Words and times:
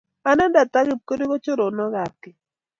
Anendet 0.29 0.73
ak 0.79 0.85
Kipkirui 0.87 1.27
ko 1.29 1.35
ki 1.39 1.43
choronok 1.43 1.93
ap 2.03 2.13
keny. 2.21 2.37